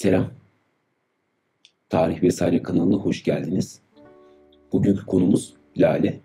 Selam. 0.00 0.30
Tarih 1.88 2.22
Vesaire 2.22 2.62
kanalına 2.62 2.96
hoş 2.96 3.22
geldiniz. 3.24 3.80
Bugünkü 4.72 5.06
konumuz 5.06 5.54
Lale. 5.76 6.20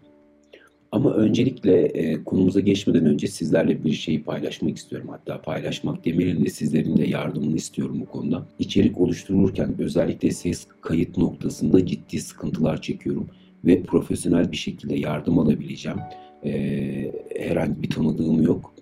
Ama 0.91 1.13
öncelikle 1.13 1.81
e, 1.81 2.23
konumuza 2.23 2.59
geçmeden 2.59 3.05
önce 3.05 3.27
sizlerle 3.27 3.83
bir 3.83 3.91
şeyi 3.91 4.23
paylaşmak 4.23 4.77
istiyorum. 4.77 5.07
Hatta 5.11 5.41
paylaşmak 5.41 6.05
demeyelim 6.05 6.45
de 6.45 6.49
sizlerin 6.49 6.97
de 6.97 7.07
yardımını 7.07 7.55
istiyorum 7.55 8.01
bu 8.01 8.05
konuda. 8.05 8.45
İçerik 8.59 9.01
oluşturulurken 9.01 9.75
özellikle 9.79 10.31
ses 10.31 10.67
kayıt 10.81 11.17
noktasında 11.17 11.85
ciddi 11.85 12.19
sıkıntılar 12.19 12.81
çekiyorum. 12.81 13.27
Ve 13.65 13.83
profesyonel 13.83 14.51
bir 14.51 14.57
şekilde 14.57 14.95
yardım 14.95 15.39
alabileceğim. 15.39 15.99
E, 16.45 17.11
herhangi 17.37 17.83
bir 17.83 17.89
tanıdığım 17.89 18.41
yok. 18.41 18.74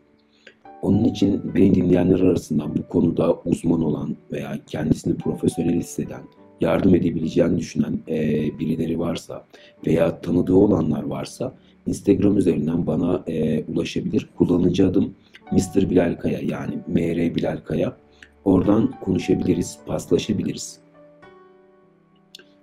Onun 0.83 1.03
için 1.03 1.55
beni 1.55 1.75
dinleyenler 1.75 2.19
arasından 2.19 2.75
bu 2.75 2.87
konuda 2.87 3.35
uzman 3.45 3.83
olan 3.83 4.15
veya 4.31 4.59
kendisini 4.67 5.17
profesyonel 5.17 5.73
hisseden, 5.73 6.21
yardım 6.61 6.95
edebileceğini 6.95 7.57
düşünen 7.57 7.99
e, 8.07 8.19
birileri 8.59 8.99
varsa 8.99 9.45
veya 9.88 10.21
tanıdığı 10.21 10.55
olanlar 10.55 11.03
varsa 11.03 11.55
Instagram 11.88 12.38
üzerinden 12.38 12.88
bana 12.88 13.23
e, 13.27 13.63
ulaşabilir. 13.63 14.29
Kullanıcı 14.38 14.88
adım 14.88 15.15
Mr. 15.51 15.89
Bilal 15.89 16.15
Kaya 16.15 16.39
yani 16.39 16.79
MR 16.88 17.35
Bilal 17.35 17.57
Kaya. 17.57 17.97
Oradan 18.45 18.91
konuşabiliriz, 19.02 19.79
paslaşabiliriz. 19.85 20.79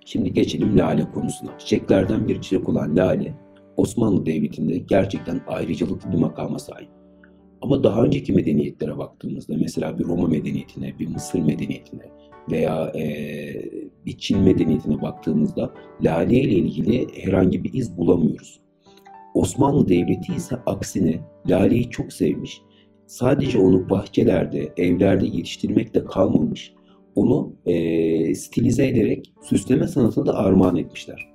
Şimdi 0.05 0.33
geçelim 0.33 0.77
lale 0.77 1.11
konusuna. 1.13 1.59
Çiçeklerden 1.59 2.27
bir 2.27 2.41
çiçek 2.41 2.69
olan 2.69 2.95
lale, 2.95 3.33
Osmanlı 3.77 4.25
Devleti'nde 4.25 4.77
gerçekten 4.77 5.41
ayrıcalıklı 5.47 6.11
bir 6.11 6.17
makama 6.17 6.59
sahip. 6.59 7.00
Ama 7.61 7.83
daha 7.83 8.03
önceki 8.03 8.33
medeniyetlere 8.33 8.97
baktığımızda 8.97 9.53
mesela 9.57 9.99
bir 9.99 10.05
Roma 10.05 10.27
medeniyetine, 10.27 10.99
bir 10.99 11.07
Mısır 11.07 11.39
medeniyetine 11.39 12.03
veya 12.51 12.91
e, 12.95 13.05
bir 14.05 14.17
Çin 14.17 14.39
medeniyetine 14.39 15.01
baktığımızda 15.01 15.73
lale 16.01 16.39
ile 16.39 16.53
ilgili 16.53 17.07
herhangi 17.25 17.63
bir 17.63 17.73
iz 17.73 17.97
bulamıyoruz. 17.97 18.61
Osmanlı 19.33 19.87
Devleti 19.87 20.33
ise 20.33 20.55
aksine 20.65 21.19
laleyi 21.49 21.89
çok 21.89 22.13
sevmiş. 22.13 22.61
Sadece 23.07 23.59
onu 23.59 23.89
bahçelerde, 23.89 24.73
evlerde 24.77 25.25
yetiştirmekle 25.25 26.05
kalmamış. 26.05 26.73
Onu 27.15 27.53
e, 27.65 28.35
stilize 28.35 28.87
ederek 28.87 29.33
süsleme 29.41 29.87
sanatına 29.87 30.25
da 30.25 30.35
armağan 30.35 30.75
etmişler. 30.75 31.31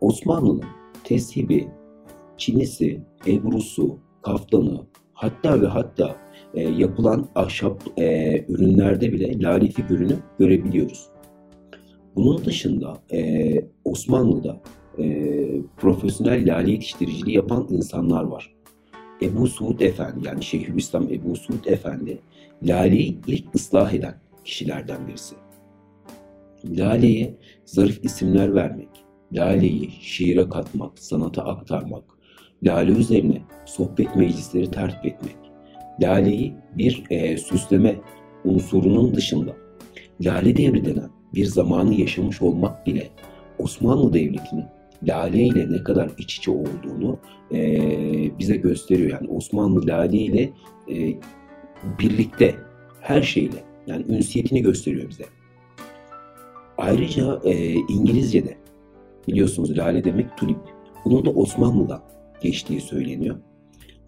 Osmanlı'nın 0.00 0.64
teshibi, 1.04 1.68
çinisi, 2.36 3.00
ebrusu, 3.26 3.98
kaftanı, 4.22 4.86
hatta 5.14 5.62
ve 5.62 5.66
hatta 5.66 6.16
e, 6.54 6.62
yapılan 6.62 7.28
ahşap 7.34 7.82
e, 7.98 8.44
ürünlerde 8.48 9.12
bile 9.12 9.42
lale 9.42 9.68
figürünü 9.68 10.16
görebiliyoruz. 10.38 11.06
Bunun 12.16 12.44
dışında 12.44 12.96
e, 13.12 13.54
Osmanlı'da 13.84 14.60
e, 14.98 15.26
profesyonel 15.76 16.54
lale 16.54 16.70
yetiştiriciliği 16.70 17.36
yapan 17.36 17.66
insanlar 17.70 18.24
var. 18.24 18.54
Ebu 19.22 19.46
Suud 19.46 19.80
Efendi 19.80 20.26
yani 20.26 20.42
Şeyhülislam 20.42 21.02
Ebu 21.12 21.36
Suud 21.36 21.64
Efendi 21.64 22.18
laleyi 22.62 23.18
ilk 23.26 23.54
ıslah 23.54 23.92
eden 23.92 24.14
kişilerden 24.44 25.08
birisi. 25.08 25.34
Laleye 26.64 27.34
zarif 27.64 28.04
isimler 28.04 28.54
vermek, 28.54 28.88
laleyi 29.32 29.90
şiire 29.90 30.48
katmak, 30.48 30.98
sanata 30.98 31.44
aktarmak, 31.44 32.04
lale 32.62 32.90
üzerine 32.92 33.42
sohbet 33.64 34.16
meclisleri 34.16 34.70
tertip 34.70 35.06
etmek, 35.06 35.36
laleyi 36.02 36.54
bir 36.76 37.04
e, 37.10 37.36
süsleme 37.36 37.96
unsurunun 38.44 39.14
dışında 39.14 39.56
lale 40.20 40.56
devri 40.56 40.84
denen 40.84 41.10
bir 41.34 41.44
zamanı 41.44 41.94
yaşamış 41.94 42.42
olmak 42.42 42.86
bile 42.86 43.08
Osmanlı 43.58 44.12
Devleti'nin 44.12 44.64
lale 45.02 45.42
ile 45.42 45.72
ne 45.72 45.82
kadar 45.84 46.10
iç 46.18 46.36
içe 46.36 46.50
olduğunu 46.50 47.18
e, 47.52 47.58
bize 48.38 48.56
gösteriyor. 48.56 49.10
Yani 49.10 49.28
Osmanlı 49.28 49.86
lale 49.86 50.16
ile 50.16 50.52
e, 50.90 51.14
birlikte 51.98 52.54
her 53.00 53.22
şeyle 53.22 53.64
yani 53.86 54.04
ünsiyetini 54.08 54.62
gösteriyor 54.62 55.10
bize. 55.10 55.24
Ayrıca 56.78 57.40
e, 57.44 57.72
İngilizce'de 57.72 58.56
biliyorsunuz 59.28 59.78
lale 59.78 60.04
demek 60.04 60.36
tulip. 60.36 60.58
Bunun 61.04 61.24
da 61.24 61.30
Osmanlı'dan 61.30 62.02
geçtiği 62.44 62.80
söyleniyor. 62.80 63.36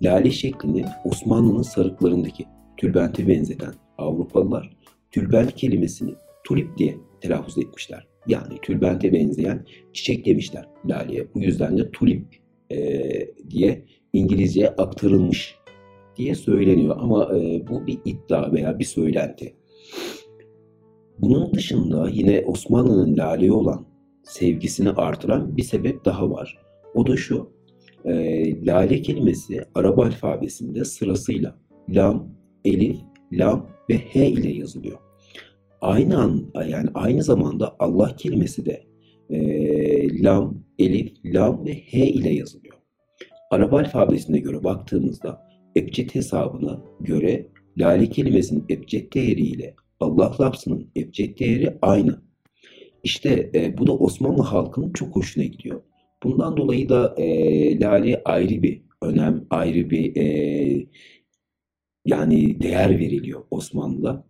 Lale 0.02 0.30
şeklini 0.30 0.84
Osmanlı'nın 1.04 1.62
sarıklarındaki 1.62 2.44
tülbente 2.76 3.28
benzeten 3.28 3.74
Avrupalılar 3.98 4.76
tülbent 5.10 5.54
kelimesini 5.54 6.14
tulip 6.44 6.78
diye 6.78 6.96
telaffuz 7.20 7.58
etmişler. 7.58 8.06
Yani 8.26 8.58
tülbente 8.62 9.12
benzeyen 9.12 9.66
çiçek 9.92 10.26
demişler 10.26 10.68
laleye. 10.88 11.26
Bu 11.34 11.40
yüzden 11.40 11.78
de 11.78 11.90
tulip 11.90 12.24
e, 12.70 13.00
diye 13.50 13.84
İngilizceye 14.12 14.68
aktarılmış 14.68 15.54
diye 16.16 16.34
söyleniyor. 16.34 16.96
Ama 17.00 17.38
e, 17.38 17.66
bu 17.68 17.86
bir 17.86 17.98
iddia 18.04 18.52
veya 18.52 18.78
bir 18.78 18.84
söylenti. 18.84 19.54
Bunun 21.18 21.52
dışında 21.52 22.08
yine 22.08 22.44
Osmanlı'nın 22.46 23.16
laleye 23.16 23.52
olan 23.52 23.86
sevgisini 24.22 24.90
artıran 24.90 25.56
bir 25.56 25.62
sebep 25.62 26.04
daha 26.04 26.30
var. 26.30 26.58
O 26.94 27.06
da 27.06 27.16
şu. 27.16 27.55
E, 28.04 28.66
lale 28.66 29.02
kelimesi 29.02 29.64
Arap 29.74 29.98
alfabesinde 29.98 30.84
sırasıyla 30.84 31.58
lam, 31.88 32.28
elif, 32.64 32.96
lam 33.32 33.66
ve 33.90 33.98
h 33.98 34.26
ile 34.26 34.52
yazılıyor 34.52 34.98
aynı 35.80 36.18
an 36.18 36.52
yani 36.68 36.88
aynı 36.94 37.22
zamanda 37.22 37.76
Allah 37.78 38.16
kelimesi 38.16 38.66
de 38.66 38.84
e, 39.30 40.22
lam, 40.22 40.64
elif, 40.78 41.12
lam 41.24 41.66
ve 41.66 41.72
h 41.74 42.06
ile 42.06 42.34
yazılıyor. 42.34 42.76
Arap 43.50 43.74
alfabesine 43.74 44.38
göre 44.38 44.64
baktığımızda 44.64 45.42
ebced 45.76 46.14
hesabına 46.14 46.84
göre 47.00 47.46
lale 47.78 48.10
kelimesinin 48.10 48.64
ebced 48.70 49.12
değeri 49.12 49.40
ile 49.40 49.74
Allah 50.00 50.36
lafzının 50.40 50.90
ebced 50.96 51.38
değeri 51.38 51.78
aynı. 51.82 52.22
İşte 53.04 53.50
e, 53.54 53.78
bu 53.78 53.86
da 53.86 53.96
Osmanlı 53.96 54.42
halkının 54.42 54.92
çok 54.92 55.16
hoşuna 55.16 55.44
gidiyor. 55.44 55.80
Bundan 56.22 56.56
dolayı 56.56 56.88
da 56.88 57.14
e, 57.18 57.80
lale 57.80 58.22
ayrı 58.24 58.62
bir 58.62 58.82
önem, 59.02 59.46
ayrı 59.50 59.90
bir 59.90 60.16
e, 60.16 60.86
yani 62.04 62.60
değer 62.60 62.98
veriliyor 62.98 63.44
Osmanlı'da. 63.50 64.26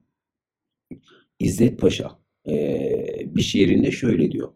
İzzet 1.38 1.80
Paşa 1.80 2.18
e, 2.48 3.34
bir 3.34 3.42
şiirinde 3.42 3.90
şöyle 3.90 4.32
diyor. 4.32 4.52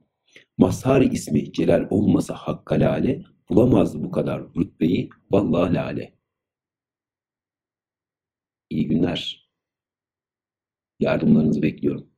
Mazhar 0.59 1.03
ismi 1.03 1.53
Celal 1.53 1.87
olmasa 1.91 2.35
Hakka 2.35 2.75
Lale, 2.75 3.25
bulamazdı 3.49 4.05
bu 4.05 4.11
kadar 4.11 4.43
rütbeyi 4.57 5.11
vallahi 5.31 5.75
lale. 5.75 6.15
İyi 8.71 8.89
günler. 8.89 9.51
Yardımlarınızı 11.01 11.63
bekliyorum. 11.63 12.10